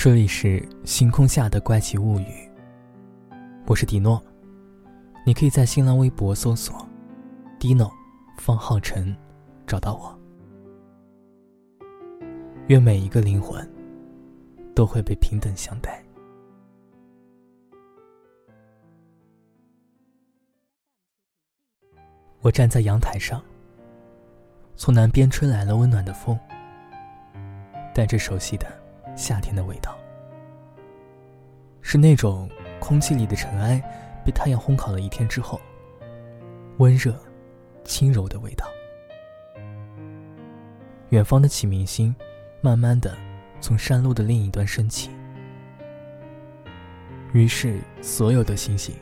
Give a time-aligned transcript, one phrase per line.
[0.00, 2.48] 这里是星空下的怪奇物语，
[3.66, 4.22] 我是迪诺，
[5.26, 6.86] 你可以在新浪微博搜索
[7.58, 7.90] “Dino
[8.36, 9.12] 方浩辰”
[9.66, 10.16] 找到我。
[12.68, 13.68] 愿每一个灵魂
[14.72, 16.00] 都会被平等相待。
[22.40, 23.42] 我站在阳台上，
[24.76, 26.38] 从南边吹来了温暖的风，
[27.92, 28.77] 带着熟悉的。
[29.18, 29.98] 夏天的味道，
[31.82, 32.48] 是那种
[32.78, 33.82] 空气里的尘埃
[34.24, 35.60] 被太阳烘烤了一天之后，
[36.76, 37.12] 温热、
[37.84, 38.64] 轻柔的味道。
[41.08, 42.14] 远方的启明星，
[42.60, 43.18] 慢慢的
[43.60, 45.10] 从山路的另一端升起。
[47.32, 48.94] 于是，所有的星星，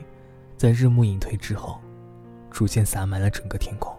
[0.57, 1.79] 在日暮隐退之后，
[2.49, 3.95] 逐渐洒满了整个天空。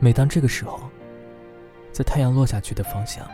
[0.00, 0.80] 每当这个时候，
[1.92, 3.24] 在太阳落下去的方向。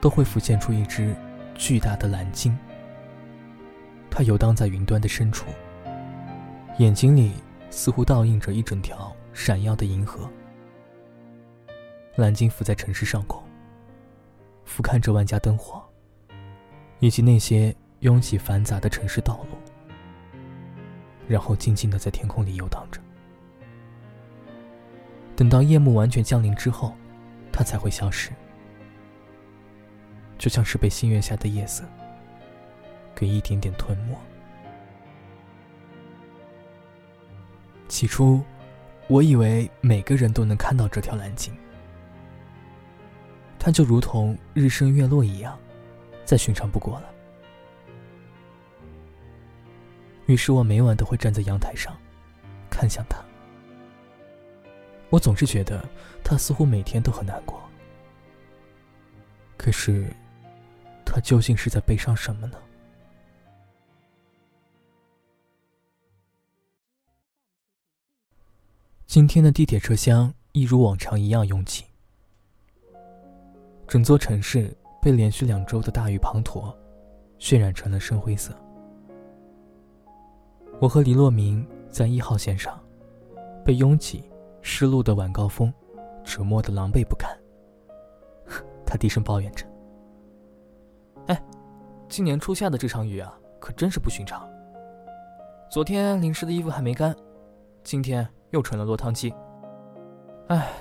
[0.00, 1.14] 都会浮现出一只
[1.54, 2.56] 巨大的蓝鲸。
[4.10, 5.46] 它游荡在云端的深处，
[6.78, 7.32] 眼睛里
[7.70, 10.30] 似乎倒映着一整条闪耀的银河。
[12.16, 13.42] 蓝鲸浮在城市上空，
[14.64, 15.84] 俯瞰着万家灯火，
[16.98, 19.58] 以及那些拥挤繁杂的城市道路，
[21.28, 22.98] 然后静静的在天空里游荡着。
[25.34, 26.94] 等到夜幕完全降临之后，
[27.52, 28.30] 它才会消失。
[30.38, 31.82] 就像是被星月下的夜色
[33.14, 34.14] 给一点点吞没。
[37.88, 38.42] 起初，
[39.06, 41.56] 我以为每个人都能看到这条蓝鲸，
[43.58, 45.58] 它就如同日升月落一样，
[46.24, 47.10] 再寻常不过了。
[50.26, 51.96] 于是我每晚都会站在阳台上，
[52.68, 53.18] 看向它。
[55.08, 55.82] 我总是觉得
[56.24, 57.62] 它似乎每天都很难过，
[59.56, 60.12] 可是。
[61.16, 62.58] 他究竟是在悲伤什么呢？
[69.06, 71.86] 今天的地铁车厢一如往常一样拥挤，
[73.88, 76.76] 整座城市被连续两周的大雨滂沱，
[77.38, 78.54] 渲染成了深灰色。
[80.82, 82.78] 我和黎洛明在一号线上，
[83.64, 85.72] 被拥挤、湿漉的晚高峰
[86.22, 87.34] 折磨的狼狈不堪。
[88.84, 89.66] 他低声抱怨着。
[92.08, 94.48] 今年初夏的这场雨啊，可真是不寻常。
[95.68, 97.14] 昨天淋湿的衣服还没干，
[97.82, 99.34] 今天又成了落汤鸡。
[100.48, 100.72] 哎，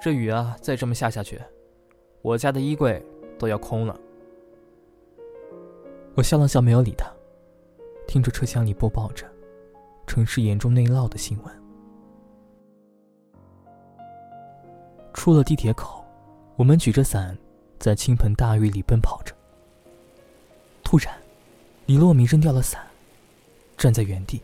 [0.00, 1.40] 这雨啊，再这么下下去，
[2.20, 3.02] 我家的衣柜
[3.38, 3.98] 都要空了。
[6.14, 7.10] 我笑了笑，没有理他，
[8.06, 9.26] 听着车厢里播报着
[10.06, 11.62] 城市严重内涝的新闻。
[15.12, 16.04] 出了地铁口，
[16.56, 17.36] 我们举着伞，
[17.78, 19.35] 在倾盆大雨里奔跑着。
[20.88, 21.20] 突然，
[21.86, 22.86] 李洛明扔掉了伞，
[23.76, 24.40] 站在原地，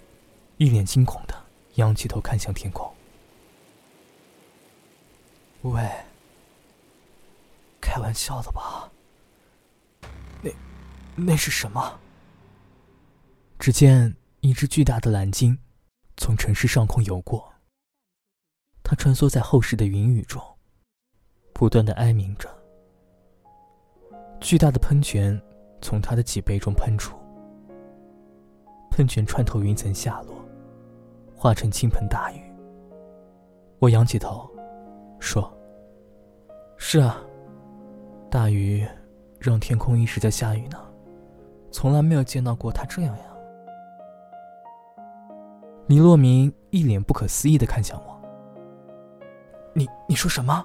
[0.57, 1.41] 一脸惊恐的
[1.77, 2.93] 仰起头看向天空。
[5.61, 5.89] 喂，
[7.81, 8.91] 开玩笑的吧？
[10.43, 10.51] 那，
[11.15, 12.01] 那是什么？
[13.61, 15.57] 只见一只巨大的蓝鲸
[16.17, 17.53] 从城市上空游过，
[18.83, 20.43] 它穿梭在厚实的云雨中，
[21.53, 22.53] 不断的哀鸣着。
[24.41, 25.41] 巨大的喷泉。
[25.83, 27.15] 从他的脊背中喷出，
[28.91, 30.35] 喷泉穿透云层下落，
[31.35, 32.41] 化成倾盆大雨。
[33.81, 34.49] 我仰起头，
[35.19, 35.53] 说
[36.79, 37.21] ：“是啊，
[38.31, 38.87] 大雨
[39.41, 40.79] 让天空一直在下雨呢，
[41.73, 43.25] 从来没有见到过他这样呀。”
[45.89, 48.23] 李洛明一脸不可思议的看向我
[49.75, 50.65] ：“你你说什么？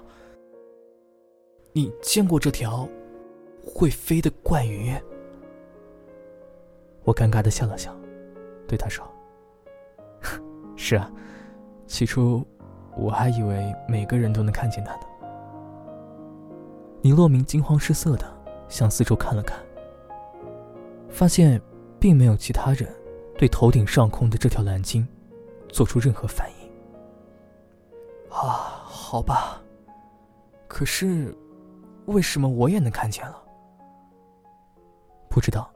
[1.72, 2.88] 你见过这条？”
[3.70, 4.94] 会飞的怪鱼，
[7.08, 7.90] 我尴尬的笑了笑，
[8.66, 9.02] 对他说
[10.76, 11.10] ：“是啊，
[11.86, 12.46] 起初
[12.98, 15.02] 我还以为每个人都能看见它呢。”
[17.00, 18.30] 李洛明惊慌失色的
[18.68, 19.58] 向四周看了看，
[21.08, 21.58] 发现
[21.98, 22.86] 并没有其他人
[23.38, 25.08] 对头顶上空的这条蓝鲸
[25.70, 26.68] 做出任何反应。
[28.28, 29.62] 啊，好吧，
[30.66, 31.34] 可是
[32.04, 33.42] 为什么我也能看见了？
[35.30, 35.72] 不知道。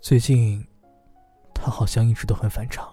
[0.00, 0.64] 最近，
[1.52, 2.88] 他好像一直都很反常。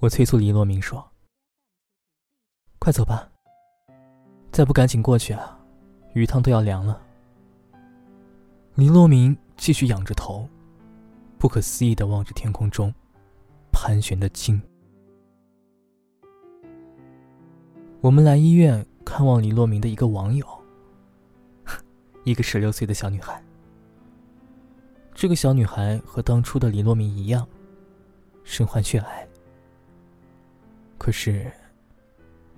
[0.00, 1.06] 我催促黎洛明说
[2.80, 3.30] ：“快走吧，
[4.50, 5.58] 再不赶紧过去啊，
[6.14, 7.00] 鱼汤都要凉了。”
[8.74, 10.48] 黎洛明继续仰着头，
[11.38, 12.92] 不可思议的望着天空中
[13.70, 14.60] 盘旋的鲸。
[18.00, 20.46] 我们来医院看望李洛明的一个网友，
[22.24, 23.40] 一个十六岁的小女孩。
[25.14, 27.46] 这个小女孩和当初的李洛明一样，
[28.42, 29.26] 身患血癌。
[30.98, 31.52] 可是，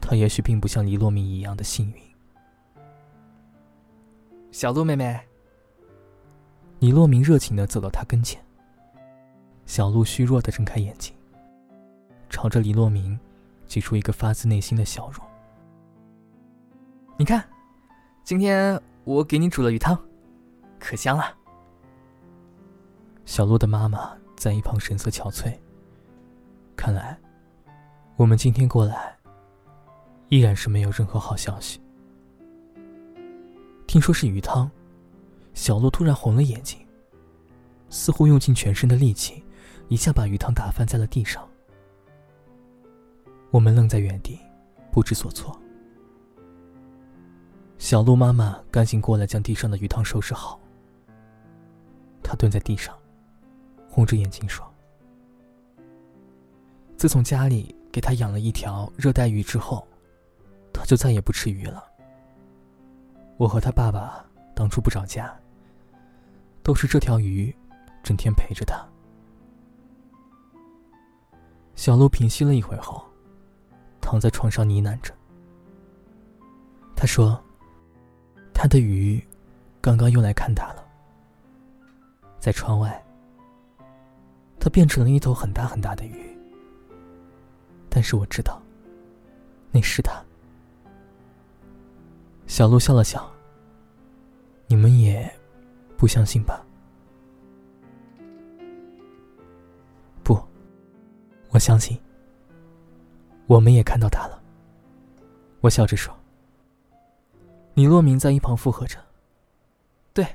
[0.01, 2.01] 她也许并不像李洛明一样的幸运。
[4.51, 5.21] 小鹿妹妹。
[6.79, 8.43] 李洛明热情的走到她跟前。
[9.65, 11.13] 小鹿虚弱的睁开眼睛，
[12.31, 13.19] 朝着李洛明
[13.67, 15.27] 挤出一个发自内心的笑容。
[17.19, 17.43] 你看，
[18.23, 19.97] 今天我给你煮了鱼汤，
[20.81, 21.33] 可香了。
[23.25, 25.57] 小鹿的妈妈在一旁神色憔悴。
[26.75, 27.17] 看来，
[28.17, 29.17] 我们今天过来，
[30.29, 31.81] 依然是没有任何好消息。
[33.87, 34.69] 听说是鱼汤，
[35.55, 36.85] 小鹿突然红了眼睛，
[37.89, 39.41] 似乎用尽全身的力气。
[39.87, 41.49] 一下把鱼汤打翻在了地上，
[43.53, 44.41] 我们愣在原地，
[44.91, 45.57] 不知所措。
[47.79, 50.59] 小鹿妈妈赶紧过来将地上的鱼汤收拾好。
[52.23, 52.97] 她蹲在地上，
[53.89, 54.67] 红着眼睛说
[56.99, 59.87] ：“自从家里给他养了一条热带鱼之后，
[60.73, 61.85] 他就再也不吃鱼了。
[63.37, 64.25] 我和他爸爸
[64.55, 65.33] 当初不找家，
[66.63, 67.55] 都是这条鱼
[68.03, 68.85] 整天陪着他。”
[71.77, 73.05] 小鹿平息了一会后，
[74.01, 75.15] 躺在床上呢喃着。
[76.97, 77.41] 他说
[78.59, 79.23] ：“他的鱼，
[79.83, 80.83] 刚刚又来看他了。
[82.41, 83.05] 在窗外，
[84.59, 86.35] 他变成了一头很大很大的鱼。
[87.91, 88.63] 但是我知道，
[89.71, 90.25] 那是他。”
[92.49, 93.31] 小鹿笑了笑。
[94.69, 95.31] 你们也
[95.99, 96.65] 不相信吧？
[100.25, 100.37] 不
[101.51, 101.97] 我相信，
[103.47, 104.43] 我们也看到他了。
[105.61, 106.13] 我笑着说。
[107.77, 108.99] 李洛明在一旁附和着
[110.15, 110.27] ：“对，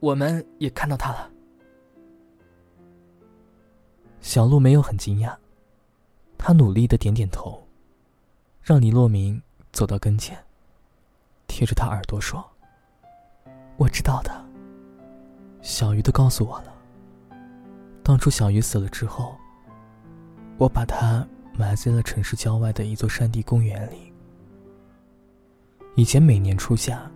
[0.00, 1.30] 我们也看到他了。”
[4.20, 5.32] 小鹿没有很惊讶，
[6.36, 7.64] 他努力的点点头，
[8.60, 9.40] 让李洛明
[9.70, 10.36] 走到跟前，
[11.46, 12.44] 贴着他耳朵说
[13.78, 14.44] ：“我知道的，
[15.62, 16.74] 小鱼都告诉我了。
[18.02, 19.36] 当初小鱼死了之后。”
[20.58, 21.24] 我把它
[21.56, 24.10] 埋在了城市郊外的一座山地公园里。
[25.96, 27.10] 以前每年初夏，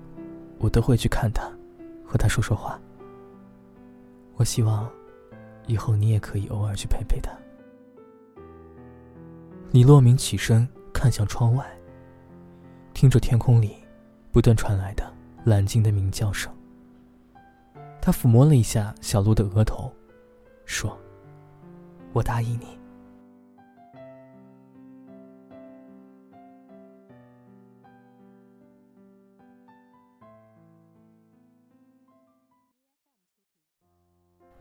[0.58, 1.42] 我都会去看他，
[2.02, 2.80] 和他说说话。
[4.36, 4.90] 我希望，
[5.66, 7.30] 以后你也可以偶尔去陪陪他。
[9.70, 11.70] 李洛明起身看向窗外，
[12.94, 13.76] 听着天空里
[14.32, 15.04] 不断传来的
[15.44, 16.50] 蓝鲸的鸣叫声。
[18.00, 19.92] 他抚摸了一下小鹿的额头，
[20.64, 20.98] 说
[22.14, 22.79] ：“我答应你。”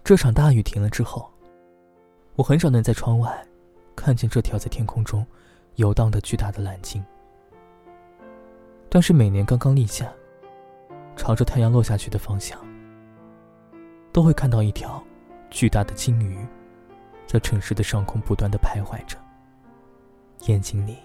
[0.10, 1.30] 这场大雨停了之后，
[2.36, 3.46] 我很少能在窗外
[3.96, 5.24] 看见这条在天空中
[5.76, 7.06] 游荡的巨大的蓝鲸。
[8.90, 10.12] 但是每年刚刚立夏，
[11.16, 12.60] 朝着太阳落下去的方向，
[14.12, 15.00] 都会看到一条
[15.52, 16.40] 巨大的鲸鱼，
[17.28, 19.16] 在城市的上空不断的徘徊着，
[20.48, 20.98] 眼睛里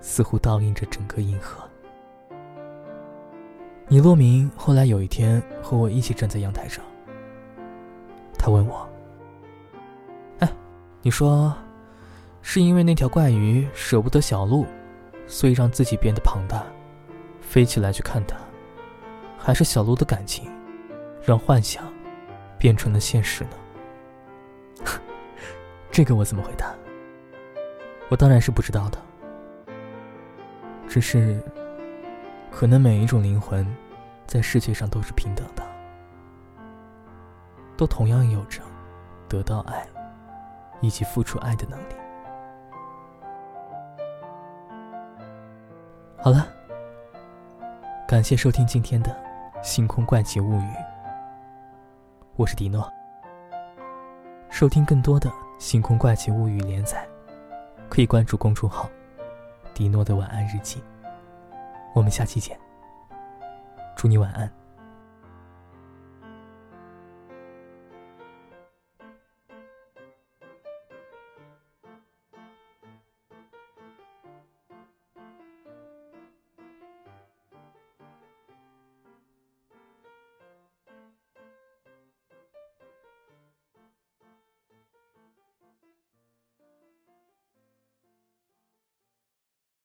[0.00, 1.62] 似乎倒映着整个银河。
[3.88, 6.82] 李洛明后来有一天和我一起站在阳台上。
[8.48, 8.88] 他问我
[10.40, 10.50] ：“哎，
[11.02, 11.54] 你说，
[12.40, 14.64] 是因为那条怪鱼舍不得小鹿，
[15.26, 16.64] 所以让自己变得庞大，
[17.42, 18.38] 飞起来去看它，
[19.36, 20.50] 还是小鹿的感情，
[21.22, 21.84] 让幻想
[22.58, 23.50] 变成了现实呢？”
[25.92, 26.74] 这个我怎么回答？
[28.08, 28.98] 我当然是不知道的。
[30.88, 31.38] 只是，
[32.50, 33.66] 可能每一种灵魂，
[34.26, 35.67] 在世界上都是平等的。
[37.78, 38.60] 都同样有着
[39.28, 39.86] 得到爱
[40.80, 41.94] 以及付出爱的能力。
[46.16, 46.48] 好了，
[48.06, 49.10] 感谢收听今天的
[49.62, 50.64] 《星空怪奇物语》，
[52.34, 52.92] 我是迪诺。
[54.50, 55.30] 收听更多的
[55.60, 57.06] 《星空怪奇物语》连载，
[57.88, 58.90] 可以关注公众号
[59.72, 60.82] “迪诺的晚安日记”。
[61.94, 62.58] 我们下期见，
[63.94, 64.57] 祝你晚安。